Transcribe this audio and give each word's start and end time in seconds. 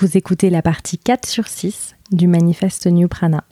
Vous 0.00 0.16
écoutez 0.16 0.48
la 0.48 0.62
partie 0.62 0.96
4 0.96 1.26
sur 1.26 1.48
6 1.48 1.96
du 2.12 2.28
manifeste 2.28 2.86
New 2.86 3.08
Prana. 3.08 3.42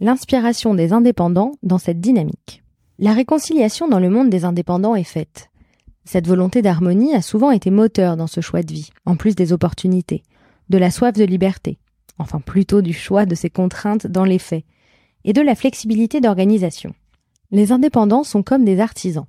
L'inspiration 0.00 0.74
des 0.74 0.92
indépendants 0.92 1.52
dans 1.62 1.78
cette 1.78 2.00
dynamique. 2.00 2.64
La 2.98 3.12
réconciliation 3.12 3.86
dans 3.86 4.00
le 4.00 4.10
monde 4.10 4.30
des 4.30 4.44
indépendants 4.44 4.96
est 4.96 5.04
faite. 5.04 5.48
Cette 6.04 6.26
volonté 6.26 6.60
d'harmonie 6.60 7.14
a 7.14 7.22
souvent 7.22 7.52
été 7.52 7.70
moteur 7.70 8.16
dans 8.16 8.26
ce 8.26 8.40
choix 8.40 8.64
de 8.64 8.72
vie, 8.72 8.90
en 9.06 9.14
plus 9.14 9.36
des 9.36 9.52
opportunités, 9.52 10.24
de 10.70 10.78
la 10.78 10.90
soif 10.90 11.12
de 11.12 11.24
liberté, 11.24 11.78
enfin 12.18 12.40
plutôt 12.40 12.82
du 12.82 12.92
choix 12.92 13.26
de 13.26 13.36
ces 13.36 13.48
contraintes 13.48 14.08
dans 14.08 14.24
les 14.24 14.40
faits, 14.40 14.64
et 15.22 15.32
de 15.32 15.40
la 15.40 15.54
flexibilité 15.54 16.20
d'organisation. 16.20 16.96
Les 17.52 17.70
indépendants 17.70 18.24
sont 18.24 18.42
comme 18.42 18.64
des 18.64 18.80
artisans. 18.80 19.26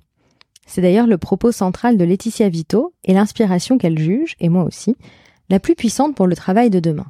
C'est 0.66 0.82
d'ailleurs 0.82 1.06
le 1.06 1.18
propos 1.18 1.52
central 1.52 1.96
de 1.98 2.04
Laetitia 2.04 2.48
Vito 2.48 2.94
et 3.04 3.14
l'inspiration 3.14 3.78
qu'elle 3.78 4.00
juge, 4.00 4.34
et 4.40 4.48
moi 4.48 4.64
aussi, 4.64 4.96
la 5.48 5.60
plus 5.60 5.74
puissante 5.74 6.14
pour 6.14 6.26
le 6.26 6.36
travail 6.36 6.70
de 6.70 6.80
demain. 6.80 7.06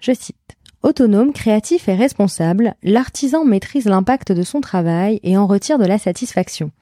Je 0.00 0.12
cite. 0.12 0.36
Autonome, 0.82 1.32
créatif 1.32 1.88
et 1.88 1.94
responsable, 1.94 2.74
l'artisan 2.82 3.44
maîtrise 3.44 3.84
l'impact 3.84 4.32
de 4.32 4.42
son 4.42 4.60
travail 4.60 5.20
et 5.22 5.36
en 5.36 5.46
retire 5.46 5.78
de 5.78 5.84
la 5.84 5.98
satisfaction. 5.98 6.72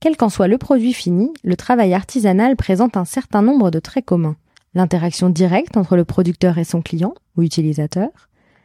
Quel 0.00 0.16
qu'en 0.16 0.30
soit 0.30 0.48
le 0.48 0.58
produit 0.58 0.92
fini, 0.92 1.30
le 1.44 1.56
travail 1.56 1.94
artisanal 1.94 2.56
présente 2.56 2.96
un 2.96 3.04
certain 3.04 3.42
nombre 3.42 3.70
de 3.70 3.78
traits 3.78 4.04
communs. 4.04 4.36
L'interaction 4.74 5.28
directe 5.28 5.76
entre 5.76 5.96
le 5.96 6.04
producteur 6.04 6.58
et 6.58 6.64
son 6.64 6.82
client 6.82 7.14
ou 7.36 7.42
utilisateur, 7.42 8.08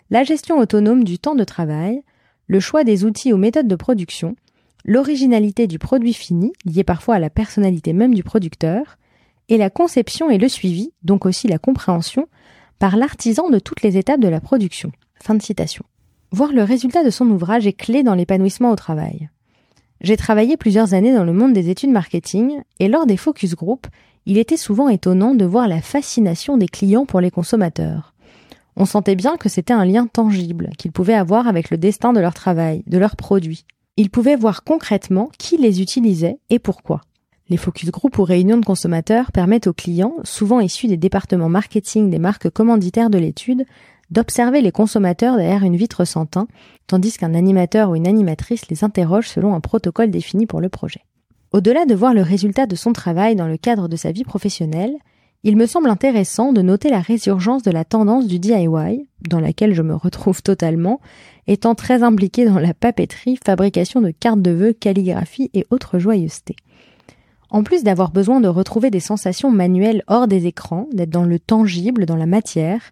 la 0.10 0.24
gestion 0.24 0.58
autonome 0.58 1.04
du 1.04 1.20
temps 1.20 1.36
de 1.36 1.44
travail, 1.44 2.02
le 2.48 2.60
choix 2.60 2.84
des 2.84 3.06
outils 3.06 3.34
ou 3.34 3.38
méthodes 3.38 3.68
de 3.68 3.76
production, 3.76 4.36
l'originalité 4.84 5.68
du 5.68 5.78
produit 5.78 6.14
fini, 6.14 6.54
liée 6.64 6.84
parfois 6.84 7.16
à 7.16 7.20
la 7.20 7.30
personnalité 7.30 7.92
même 7.94 8.14
du 8.14 8.24
producteur, 8.24 8.98
et 9.50 9.58
la 9.58 9.70
conception 9.70 10.30
et 10.30 10.38
le 10.38 10.50
suivi, 10.50 10.92
donc 11.04 11.26
aussi 11.26 11.48
la 11.48 11.58
compréhension, 11.58 12.28
par 12.80 12.98
l'artisan 12.98 13.50
de 13.50 13.60
toutes 13.60 13.82
les 13.82 13.98
étapes 13.98 14.20
de 14.20 14.28
la 14.28 14.42
production. 14.42 14.92
Fin 15.22 15.36
de 15.36 15.42
citation. 15.42 15.86
Voir 16.32 16.52
le 16.52 16.64
résultat 16.64 17.04
de 17.04 17.10
son 17.10 17.30
ouvrage 17.30 17.68
est 17.68 17.74
clé 17.74 18.04
dans 18.04 18.16
l'épanouissement 18.16 18.72
au 18.72 18.76
travail. 18.76 19.30
J'ai 20.02 20.18
travaillé 20.18 20.58
plusieurs 20.58 20.94
années 20.94 21.14
dans 21.14 21.24
le 21.24 21.34
monde 21.34 21.54
des 21.54 21.70
études 21.70 21.92
marketing 21.92 22.62
et 22.80 22.88
lors 22.88 23.06
des 23.06 23.18
focus 23.18 23.56
group, 23.56 23.88
il 24.26 24.38
était 24.38 24.58
souvent 24.58 24.90
étonnant 24.90 25.36
de 25.36 25.46
voir 25.46 25.68
la 25.68 25.82
fascination 25.82 26.58
des 26.58 26.68
clients 26.68 27.06
pour 27.06 27.22
les 27.22 27.32
consommateurs. 27.32 28.14
On 28.76 28.86
sentait 28.86 29.16
bien 29.16 29.38
que 29.38 29.48
c'était 29.48 29.74
un 29.74 29.86
lien 29.86 30.08
tangible 30.08 30.72
qu'ils 30.78 30.92
pouvaient 30.92 31.14
avoir 31.14 31.48
avec 31.48 31.70
le 31.70 31.78
destin 31.78 32.12
de 32.12 32.20
leur 32.20 32.34
travail, 32.34 32.84
de 32.88 32.98
leurs 32.98 33.16
produits. 33.16 33.66
Ils 33.96 34.10
pouvaient 34.10 34.36
voir 34.36 34.64
concrètement 34.64 35.30
qui 35.38 35.58
les 35.58 35.82
utilisait 35.82 36.40
et 36.50 36.60
pourquoi. 36.60 37.02
Les 37.48 37.58
focus 37.58 37.92
group 37.92 38.18
ou 38.18 38.24
réunions 38.24 38.58
de 38.58 38.66
consommateurs 38.66 39.32
permettent 39.32 39.68
aux 39.68 39.74
clients, 39.74 40.16
souvent 40.24 40.60
issus 40.60 40.88
des 40.88 40.98
départements 40.98 41.50
marketing 41.50 42.10
des 42.10 42.18
marques 42.18 42.50
commanditaires 42.50 43.12
de 43.12 43.20
l'étude, 43.20 43.66
d'observer 44.10 44.62
les 44.62 44.72
consommateurs 44.72 45.38
derrière 45.38 45.64
une 45.64 45.76
vitre 45.76 46.06
sans 46.06 46.26
teint, 46.26 46.48
tandis 46.88 47.18
qu'un 47.18 47.36
animateur 47.36 47.92
ou 47.92 47.96
une 47.96 48.08
animatrice 48.08 48.68
les 48.70 48.84
interroge 48.84 49.30
selon 49.30 49.54
un 49.54 49.60
protocole 49.60 50.10
défini 50.10 50.48
pour 50.48 50.60
le 50.60 50.70
projet. 50.70 51.02
Au-delà 51.52 51.86
de 51.86 51.94
voir 51.94 52.14
le 52.16 52.24
résultat 52.24 52.66
de 52.66 52.76
son 52.76 52.94
travail 52.94 53.36
dans 53.36 53.48
le 53.48 53.58
cadre 53.58 53.88
de 53.88 53.96
sa 53.96 54.12
vie 54.12 54.24
professionnelle, 54.24 54.96
il 55.44 55.56
me 55.56 55.68
semble 55.68 55.92
intéressant 55.92 56.52
de 56.52 56.64
noter 56.64 56.90
la 56.90 57.00
résurgence 57.00 57.62
de 57.62 57.70
la 57.70 57.86
tendance 57.86 58.26
du 58.26 58.40
DIY, 58.40 59.08
dans 59.30 59.40
laquelle 59.40 59.76
je 59.76 59.84
me 59.84 59.94
retrouve 59.94 60.42
totalement, 60.42 61.00
étant 61.46 61.76
très 61.76 62.02
impliquée 62.02 62.46
dans 62.46 62.58
la 62.58 62.74
papeterie, 62.74 63.38
fabrication 63.46 64.02
de 64.02 64.10
cartes 64.10 64.42
de 64.42 64.50
vœux, 64.50 64.74
calligraphie 64.74 65.52
et 65.54 65.68
autres 65.70 66.00
joyeusetés. 66.00 66.56
En 67.56 67.64
plus 67.64 67.84
d'avoir 67.84 68.12
besoin 68.12 68.42
de 68.42 68.50
retrouver 68.50 68.92
des 68.92 69.00
sensations 69.00 69.50
manuelles 69.50 70.04
hors 70.08 70.28
des 70.28 70.46
écrans, 70.46 70.90
d'être 70.92 71.10
dans 71.10 71.24
le 71.24 71.40
tangible, 71.40 72.06
dans 72.06 72.18
la 72.18 72.26
matière, 72.26 72.92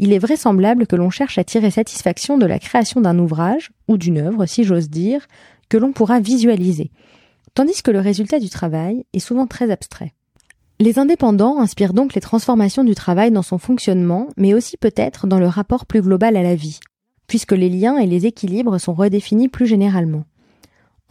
il 0.00 0.12
est 0.12 0.18
vraisemblable 0.18 0.88
que 0.88 0.96
l'on 0.96 1.10
cherche 1.10 1.38
à 1.38 1.44
tirer 1.44 1.70
satisfaction 1.70 2.36
de 2.36 2.44
la 2.44 2.58
création 2.58 3.00
d'un 3.00 3.20
ouvrage, 3.20 3.70
ou 3.86 3.98
d'une 3.98 4.18
œuvre, 4.18 4.46
si 4.46 4.64
j'ose 4.64 4.90
dire, 4.90 5.28
que 5.68 5.76
l'on 5.76 5.92
pourra 5.92 6.18
visualiser, 6.18 6.90
tandis 7.54 7.84
que 7.84 7.92
le 7.92 8.00
résultat 8.00 8.40
du 8.40 8.50
travail 8.50 9.04
est 9.12 9.20
souvent 9.20 9.46
très 9.46 9.70
abstrait. 9.70 10.12
Les 10.80 10.98
indépendants 10.98 11.60
inspirent 11.60 11.94
donc 11.94 12.14
les 12.14 12.20
transformations 12.20 12.82
du 12.82 12.96
travail 12.96 13.30
dans 13.30 13.42
son 13.42 13.58
fonctionnement, 13.58 14.26
mais 14.36 14.54
aussi 14.54 14.76
peut-être 14.76 15.28
dans 15.28 15.38
le 15.38 15.46
rapport 15.46 15.86
plus 15.86 16.02
global 16.02 16.36
à 16.36 16.42
la 16.42 16.56
vie, 16.56 16.80
puisque 17.28 17.52
les 17.52 17.68
liens 17.68 17.96
et 17.96 18.08
les 18.08 18.26
équilibres 18.26 18.80
sont 18.80 18.92
redéfinis 18.92 19.48
plus 19.48 19.66
généralement. 19.66 20.24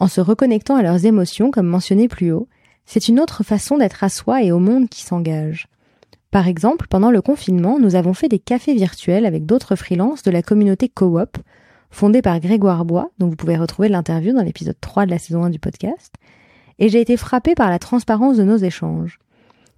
En 0.00 0.06
se 0.06 0.20
reconnectant 0.20 0.76
à 0.76 0.82
leurs 0.82 1.06
émotions, 1.06 1.50
comme 1.50 1.66
mentionné 1.66 2.06
plus 2.06 2.32
haut, 2.32 2.46
c'est 2.86 3.08
une 3.08 3.20
autre 3.20 3.42
façon 3.42 3.78
d'être 3.78 4.04
à 4.04 4.08
soi 4.08 4.42
et 4.42 4.52
au 4.52 4.58
monde 4.58 4.88
qui 4.88 5.02
s'engage. 5.02 5.68
Par 6.30 6.46
exemple, 6.46 6.86
pendant 6.88 7.10
le 7.10 7.22
confinement, 7.22 7.78
nous 7.78 7.96
avons 7.96 8.14
fait 8.14 8.28
des 8.28 8.38
cafés 8.38 8.74
virtuels 8.74 9.26
avec 9.26 9.46
d'autres 9.46 9.74
freelances 9.74 10.22
de 10.22 10.30
la 10.30 10.42
communauté 10.42 10.88
Co-op, 10.88 11.36
fondée 11.90 12.22
par 12.22 12.38
Grégoire 12.38 12.84
Bois, 12.84 13.10
dont 13.18 13.28
vous 13.28 13.36
pouvez 13.36 13.56
retrouver 13.56 13.88
l'interview 13.88 14.32
dans 14.32 14.42
l'épisode 14.42 14.78
3 14.80 15.06
de 15.06 15.10
la 15.10 15.18
saison 15.18 15.42
1 15.42 15.50
du 15.50 15.58
podcast, 15.58 16.14
et 16.78 16.88
j'ai 16.88 17.00
été 17.00 17.16
frappée 17.16 17.54
par 17.54 17.68
la 17.68 17.78
transparence 17.80 18.36
de 18.36 18.44
nos 18.44 18.56
échanges. 18.56 19.18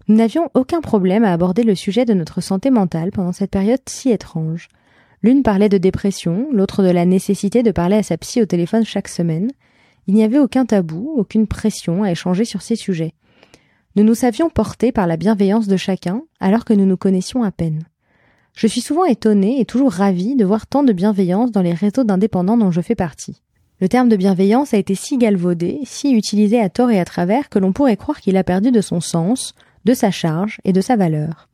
Nous 0.08 0.16
n'avions 0.16 0.50
aucun 0.54 0.80
problème 0.80 1.24
à 1.24 1.32
aborder 1.32 1.62
le 1.62 1.74
sujet 1.74 2.04
de 2.04 2.14
notre 2.14 2.40
santé 2.40 2.70
mentale 2.70 3.12
pendant 3.12 3.32
cette 3.32 3.50
période 3.50 3.80
si 3.88 4.10
étrange. 4.10 4.68
L'une 5.22 5.42
parlait 5.42 5.68
de 5.68 5.78
dépression, 5.78 6.48
l'autre 6.52 6.82
de 6.82 6.90
la 6.90 7.06
nécessité 7.06 7.62
de 7.62 7.70
parler 7.70 7.96
à 7.96 8.02
sa 8.02 8.18
psy 8.18 8.42
au 8.42 8.46
téléphone 8.46 8.84
chaque 8.84 9.08
semaine, 9.08 9.50
il 10.06 10.14
n'y 10.14 10.24
avait 10.24 10.38
aucun 10.38 10.66
tabou, 10.66 11.12
aucune 11.16 11.46
pression 11.46 12.02
à 12.02 12.10
échanger 12.10 12.44
sur 12.44 12.62
ces 12.62 12.76
sujets. 12.76 13.14
Nous 13.94 14.04
nous 14.04 14.14
savions 14.14 14.48
portés 14.48 14.90
par 14.90 15.06
la 15.06 15.16
bienveillance 15.16 15.68
de 15.68 15.76
chacun, 15.76 16.22
alors 16.40 16.64
que 16.64 16.72
nous 16.72 16.86
nous 16.86 16.96
connaissions 16.96 17.42
à 17.42 17.50
peine. 17.50 17.84
Je 18.54 18.66
suis 18.66 18.80
souvent 18.80 19.04
étonnée 19.04 19.60
et 19.60 19.64
toujours 19.64 19.92
ravie 19.92 20.36
de 20.36 20.44
voir 20.44 20.66
tant 20.66 20.82
de 20.82 20.92
bienveillance 20.92 21.52
dans 21.52 21.62
les 21.62 21.74
réseaux 21.74 22.04
d'indépendants 22.04 22.56
dont 22.56 22.70
je 22.70 22.80
fais 22.80 22.94
partie. 22.94 23.42
Le 23.80 23.88
terme 23.88 24.08
de 24.08 24.16
bienveillance 24.16 24.74
a 24.74 24.78
été 24.78 24.94
si 24.94 25.18
galvaudé, 25.18 25.80
si 25.84 26.12
utilisé 26.12 26.60
à 26.60 26.68
tort 26.68 26.90
et 26.90 27.00
à 27.00 27.04
travers 27.04 27.48
que 27.48 27.58
l'on 27.58 27.72
pourrait 27.72 27.96
croire 27.96 28.20
qu'il 28.20 28.36
a 28.36 28.44
perdu 28.44 28.70
de 28.70 28.80
son 28.80 29.00
sens, 29.00 29.54
de 29.84 29.94
sa 29.94 30.10
charge 30.10 30.60
et 30.64 30.72
de 30.72 30.80
sa 30.80 30.96
valeur. 30.96 31.48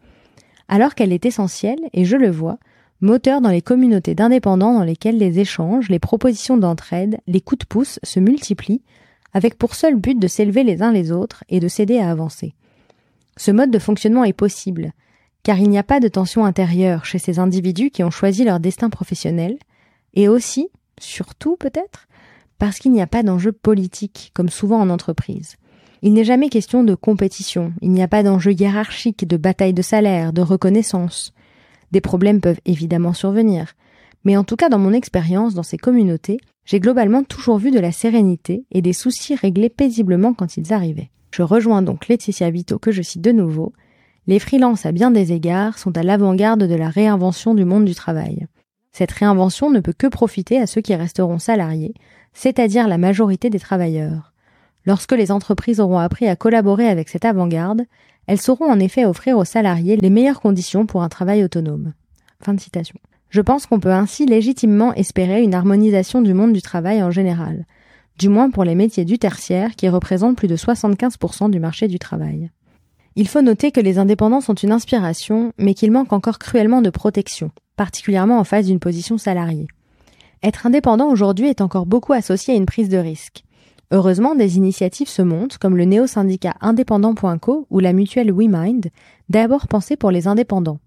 Alors 0.68 0.94
qu'elle 0.94 1.12
est 1.12 1.24
essentielle, 1.24 1.80
et 1.94 2.04
je 2.04 2.16
le 2.16 2.30
vois, 2.30 2.58
moteur 3.00 3.40
dans 3.40 3.50
les 3.50 3.62
communautés 3.62 4.14
d'indépendants 4.14 4.74
dans 4.74 4.84
lesquelles 4.84 5.18
les 5.18 5.38
échanges, 5.38 5.88
les 5.88 5.98
propositions 5.98 6.56
d'entraide, 6.56 7.18
les 7.26 7.40
coups 7.40 7.60
de 7.60 7.66
pouce 7.66 8.00
se 8.02 8.20
multiplient, 8.20 8.82
avec 9.32 9.56
pour 9.56 9.74
seul 9.74 9.96
but 9.96 10.18
de 10.18 10.26
s'élever 10.26 10.64
les 10.64 10.82
uns 10.82 10.92
les 10.92 11.12
autres 11.12 11.44
et 11.48 11.60
de 11.60 11.68
s'aider 11.68 11.98
à 11.98 12.10
avancer. 12.10 12.54
Ce 13.36 13.50
mode 13.50 13.70
de 13.70 13.78
fonctionnement 13.78 14.24
est 14.24 14.32
possible, 14.32 14.92
car 15.42 15.58
il 15.58 15.70
n'y 15.70 15.78
a 15.78 15.84
pas 15.84 16.00
de 16.00 16.08
tension 16.08 16.44
intérieure 16.44 17.04
chez 17.04 17.18
ces 17.18 17.38
individus 17.38 17.90
qui 17.90 18.02
ont 18.02 18.10
choisi 18.10 18.44
leur 18.44 18.58
destin 18.58 18.90
professionnel, 18.90 19.58
et 20.14 20.28
aussi, 20.28 20.68
surtout 20.98 21.56
peut-être, 21.56 22.08
parce 22.58 22.78
qu'il 22.78 22.92
n'y 22.92 23.02
a 23.02 23.06
pas 23.06 23.22
d'enjeu 23.22 23.52
politique, 23.52 24.32
comme 24.34 24.48
souvent 24.48 24.80
en 24.80 24.90
entreprise. 24.90 25.56
Il 26.02 26.14
n'est 26.14 26.24
jamais 26.24 26.48
question 26.48 26.84
de 26.84 26.94
compétition, 26.94 27.72
il 27.80 27.90
n'y 27.90 28.02
a 28.02 28.08
pas 28.08 28.22
d'enjeu 28.22 28.52
hiérarchique, 28.52 29.26
de 29.26 29.36
bataille 29.36 29.74
de 29.74 29.82
salaire, 29.82 30.32
de 30.32 30.42
reconnaissance. 30.42 31.32
Des 31.90 32.00
problèmes 32.00 32.40
peuvent 32.40 32.60
évidemment 32.64 33.12
survenir, 33.12 33.74
mais 34.24 34.36
en 34.36 34.44
tout 34.44 34.56
cas 34.56 34.68
dans 34.68 34.78
mon 34.78 34.92
expérience 34.92 35.54
dans 35.54 35.62
ces 35.62 35.78
communautés, 35.78 36.38
j'ai 36.64 36.80
globalement 36.80 37.22
toujours 37.22 37.58
vu 37.58 37.70
de 37.70 37.80
la 37.80 37.92
sérénité 37.92 38.64
et 38.70 38.82
des 38.82 38.92
soucis 38.92 39.34
réglés 39.34 39.70
paisiblement 39.70 40.34
quand 40.34 40.56
ils 40.56 40.72
arrivaient. 40.72 41.10
Je 41.30 41.42
rejoins 41.42 41.82
donc 41.82 42.08
Laetitia 42.08 42.50
Vito 42.50 42.78
que 42.78 42.92
je 42.92 43.02
cite 43.02 43.22
de 43.22 43.32
nouveau. 43.32 43.72
Les 44.26 44.38
freelances 44.38 44.84
à 44.84 44.92
bien 44.92 45.10
des 45.10 45.32
égards 45.32 45.78
sont 45.78 45.96
à 45.96 46.02
l'avant-garde 46.02 46.64
de 46.64 46.74
la 46.74 46.90
réinvention 46.90 47.54
du 47.54 47.64
monde 47.64 47.86
du 47.86 47.94
travail. 47.94 48.46
Cette 48.92 49.12
réinvention 49.12 49.70
ne 49.70 49.80
peut 49.80 49.94
que 49.96 50.06
profiter 50.06 50.58
à 50.58 50.66
ceux 50.66 50.80
qui 50.80 50.94
resteront 50.94 51.38
salariés, 51.38 51.94
c'est-à-dire 52.34 52.88
la 52.88 52.98
majorité 52.98 53.48
des 53.48 53.60
travailleurs. 53.60 54.32
Lorsque 54.84 55.12
les 55.12 55.30
entreprises 55.30 55.80
auront 55.80 55.98
appris 55.98 56.28
à 56.28 56.36
collaborer 56.36 56.88
avec 56.88 57.08
cette 57.08 57.24
avant-garde, 57.24 57.82
elles 58.28 58.40
sauront 58.40 58.70
en 58.70 58.78
effet 58.78 59.06
offrir 59.06 59.38
aux 59.38 59.46
salariés 59.46 59.96
les 59.96 60.10
meilleures 60.10 60.40
conditions 60.40 60.84
pour 60.84 61.02
un 61.02 61.08
travail 61.08 61.42
autonome. 61.42 61.94
Je 63.30 63.40
pense 63.40 63.66
qu'on 63.66 63.80
peut 63.80 63.90
ainsi 63.90 64.26
légitimement 64.26 64.92
espérer 64.92 65.42
une 65.42 65.54
harmonisation 65.54 66.20
du 66.20 66.34
monde 66.34 66.52
du 66.52 66.60
travail 66.60 67.02
en 67.02 67.10
général, 67.10 67.64
du 68.18 68.28
moins 68.28 68.50
pour 68.50 68.64
les 68.64 68.74
métiers 68.74 69.06
du 69.06 69.18
tertiaire 69.18 69.74
qui 69.76 69.88
représentent 69.88 70.36
plus 70.36 70.46
de 70.46 70.56
75% 70.56 71.50
du 71.50 71.58
marché 71.58 71.88
du 71.88 71.98
travail. 71.98 72.50
Il 73.16 73.28
faut 73.28 73.40
noter 73.40 73.72
que 73.72 73.80
les 73.80 73.98
indépendants 73.98 74.42
sont 74.42 74.54
une 74.54 74.72
inspiration, 74.72 75.52
mais 75.56 75.72
qu'ils 75.72 75.90
manquent 75.90 76.12
encore 76.12 76.38
cruellement 76.38 76.82
de 76.82 76.90
protection, 76.90 77.50
particulièrement 77.76 78.38
en 78.38 78.44
face 78.44 78.66
d'une 78.66 78.78
position 78.78 79.16
salariée. 79.16 79.68
Être 80.42 80.66
indépendant 80.66 81.10
aujourd'hui 81.10 81.48
est 81.48 81.62
encore 81.62 81.86
beaucoup 81.86 82.12
associé 82.12 82.52
à 82.52 82.56
une 82.58 82.66
prise 82.66 82.90
de 82.90 82.98
risque. 82.98 83.42
Heureusement, 83.90 84.34
des 84.34 84.58
initiatives 84.58 85.08
se 85.08 85.22
montent, 85.22 85.56
comme 85.56 85.76
le 85.76 85.84
néo-syndicat 85.84 86.54
indépendant.co 86.60 87.66
ou 87.70 87.78
la 87.78 87.94
mutuelle 87.94 88.32
WeMind, 88.32 88.90
d'abord 89.30 89.66
pensées 89.66 89.96
pour 89.96 90.10
les 90.10 90.26
indépendants. 90.26 90.78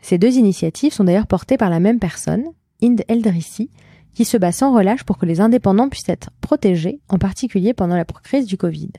Ces 0.00 0.16
deux 0.16 0.36
initiatives 0.36 0.94
sont 0.94 1.04
d'ailleurs 1.04 1.26
portées 1.26 1.58
par 1.58 1.68
la 1.68 1.80
même 1.80 1.98
personne, 1.98 2.44
Inde 2.82 3.02
Eldrissi, 3.08 3.68
qui 4.14 4.24
se 4.24 4.38
bat 4.38 4.52
sans 4.52 4.72
relâche 4.74 5.04
pour 5.04 5.18
que 5.18 5.26
les 5.26 5.42
indépendants 5.42 5.90
puissent 5.90 6.08
être 6.08 6.30
protégés, 6.40 7.00
en 7.08 7.18
particulier 7.18 7.74
pendant 7.74 7.96
la 7.96 8.04
crise 8.04 8.46
du 8.46 8.56
Covid. 8.56 8.90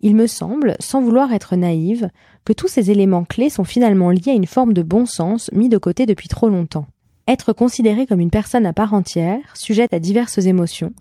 Il 0.00 0.16
me 0.16 0.26
semble, 0.26 0.76
sans 0.80 1.00
vouloir 1.00 1.32
être 1.32 1.56
naïve, 1.56 2.10
que 2.44 2.52
tous 2.52 2.68
ces 2.68 2.90
éléments 2.90 3.24
clés 3.24 3.50
sont 3.50 3.64
finalement 3.64 4.10
liés 4.10 4.30
à 4.30 4.34
une 4.34 4.46
forme 4.46 4.72
de 4.72 4.82
bon 4.82 5.06
sens 5.06 5.50
mis 5.52 5.68
de 5.68 5.78
côté 5.78 6.06
depuis 6.06 6.28
trop 6.28 6.48
longtemps. 6.48 6.86
Être 7.28 7.52
considéré 7.52 8.06
comme 8.06 8.20
une 8.20 8.30
personne 8.30 8.66
à 8.66 8.72
part 8.72 8.94
entière, 8.94 9.40
sujette 9.54 9.94
à 9.94 10.00
diverses 10.00 10.38
émotions, 10.38 10.92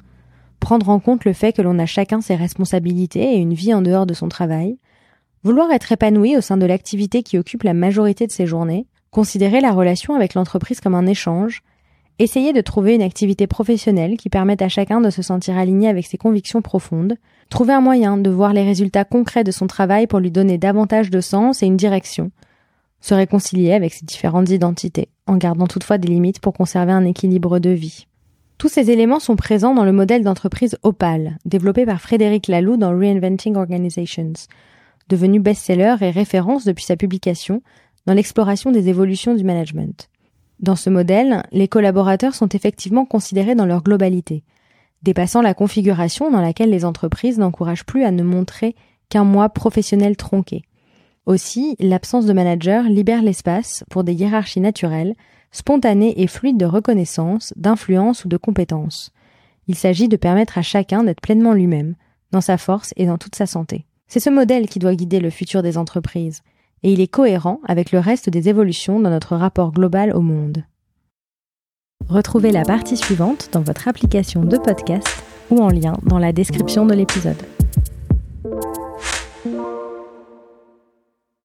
prendre 0.60 0.90
en 0.90 1.00
compte 1.00 1.26
le 1.26 1.34
fait 1.34 1.54
que 1.54 1.62
l'on 1.62 1.80
a 1.80 1.86
chacun 1.86 2.22
ses 2.22 2.36
responsabilités 2.36 3.36
et 3.36 3.38
une 3.38 3.54
vie 3.54 3.74
en 3.74 3.82
dehors 3.82 4.06
de 4.06 4.14
son 4.14 4.30
travail, 4.30 4.78
vouloir 5.44 5.72
être 5.72 5.92
épanoui 5.92 6.38
au 6.38 6.42
sein 6.42 6.58
de 6.58 6.66
l'activité 6.66 7.24
qui 7.24 7.38
occupe 7.38 7.64
la 7.64 7.74
majorité 7.74 8.28
de 8.28 8.32
ses 8.32 8.46
journées, 8.46 8.86
considérer 9.12 9.62
la 9.62 9.72
relation 9.72 10.16
avec 10.16 10.34
l'entreprise 10.34 10.82
comme 10.82 10.96
un 10.96 11.08
échange, 11.08 11.64
essayer 12.20 12.52
de 12.52 12.62
trouver 12.62 12.96
une 12.96 13.02
activité 13.02 13.48
professionnelle 13.48 14.18
qui 14.18 14.30
permette 14.30 14.62
à 14.62 14.70
chacun 14.70 15.00
de 15.00 15.10
se 15.10 15.22
sentir 15.22 15.58
aligné 15.58 15.88
avec 15.88 16.06
ses 16.06 16.18
convictions 16.18 16.62
profondes, 16.62 17.16
trouver 17.50 17.74
un 17.74 17.82
moyen 17.82 18.18
de 18.18 18.30
voir 18.30 18.54
les 18.54 18.64
résultats 18.64 19.06
concrets 19.06 19.46
de 19.46 19.52
son 19.52 19.68
travail 19.68 20.06
pour 20.06 20.20
lui 20.20 20.30
donner 20.30 20.58
davantage 20.58 21.10
de 21.10 21.22
sens 21.22 21.64
et 21.64 21.66
une 21.66 21.78
direction, 21.78 22.32
se 23.00 23.14
réconcilier 23.14 23.72
avec 23.72 23.94
ses 23.94 24.06
différentes 24.06 24.50
identités, 24.50 25.08
en 25.26 25.38
gardant 25.38 25.68
toutefois 25.68 25.98
des 25.98 26.10
limites 26.10 26.42
pour 26.42 26.54
conserver 26.54 26.92
un 26.92 27.06
équilibre 27.06 27.60
de 27.60 27.70
vie. 27.70 28.09
Tous 28.60 28.68
ces 28.68 28.92
éléments 28.92 29.22
sont 29.22 29.38
présents 29.38 29.74
dans 29.74 29.86
le 29.86 29.94
modèle 29.94 30.22
d'entreprise 30.22 30.78
Opal, 30.84 31.38
développé 31.46 31.86
par 31.86 32.02
Frédéric 32.02 32.50
Laloux 32.50 32.76
dans 32.76 32.92
Reinventing 32.92 33.56
Organizations, 33.56 34.34
devenu 35.08 35.40
best-seller 35.40 35.96
et 36.02 36.12
référence 36.12 36.66
depuis 36.66 36.84
sa 36.84 36.98
publication 36.98 37.62
dans 38.06 38.14
l'exploration 38.14 38.72
des 38.72 38.90
évolutions 38.90 39.34
du 39.34 39.46
management. 39.46 40.10
Dans 40.60 40.76
ce 40.76 40.90
modèle, 40.90 41.44
les 41.54 41.70
collaborateurs 41.70 42.36
sont 42.36 42.50
effectivement 42.50 43.06
considérés 43.06 43.56
dans 43.56 43.66
leur 43.66 43.82
globalité, 43.82 44.44
dépassant 45.04 45.42
la 45.42 45.54
configuration 45.54 46.30
dans 46.30 46.42
laquelle 46.42 46.70
les 46.70 46.84
entreprises 46.84 47.40
n'encouragent 47.40 47.86
plus 47.86 48.04
à 48.04 48.12
ne 48.12 48.24
montrer 48.24 48.76
qu'un 49.08 49.24
moi 49.24 49.48
professionnel 49.48 50.18
tronqué. 50.18 50.64
Aussi, 51.26 51.78
l'absence 51.80 52.26
de 52.26 52.34
manager 52.34 52.84
libère 52.84 53.22
l'espace 53.22 53.86
pour 53.90 54.04
des 54.04 54.16
hiérarchies 54.16 54.60
naturelles 54.60 55.16
spontanée 55.52 56.22
et 56.22 56.28
fluide 56.28 56.58
de 56.58 56.66
reconnaissance, 56.66 57.54
d'influence 57.56 58.26
ou 58.26 58.28
de 58.28 58.38
compétence. 58.38 59.12
Il 59.68 59.76
s'agit 59.76 60.08
de 60.08 60.18
permettre 60.18 60.58
à 60.58 60.62
chacun 60.62 61.04
d'être 61.04 61.22
pleinement 61.22 61.54
lui-même, 61.54 61.96
dans 62.32 62.42
sa 62.42 62.58
force 62.58 62.94
et 62.98 63.06
dans 63.06 63.18
toute 63.18 63.36
sa 63.36 63.46
santé. 63.46 63.86
C'est 64.08 64.20
ce 64.20 64.30
modèle 64.30 64.68
qui 64.68 64.80
doit 64.80 64.96
guider 64.96 65.20
le 65.20 65.30
futur 65.30 65.62
des 65.62 65.78
entreprises, 65.78 66.42
et 66.84 66.92
il 66.92 67.02
est 67.02 67.08
cohérent 67.08 67.60
avec 67.68 67.92
le 67.92 68.00
reste 68.00 68.30
des 68.30 68.50
évolutions 68.50 69.00
dans 69.00 69.10
notre 69.10 69.36
rapport 69.36 69.72
global 69.72 70.16
au 70.16 70.22
monde. 70.22 70.64
Retrouvez 72.08 72.52
la 72.52 72.64
partie 72.64 72.98
suivante 72.98 73.50
dans 73.52 73.62
votre 73.62 73.88
application 73.88 74.44
de 74.44 74.58
podcast 74.58 75.24
ou 75.52 75.60
en 75.60 75.70
lien 75.70 75.94
dans 76.06 76.18
la 76.18 76.32
description 76.32 76.86
de 76.86 76.96
l'épisode. 76.96 77.38